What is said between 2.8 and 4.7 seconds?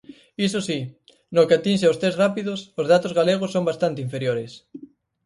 datos galegos son bastante inferiores.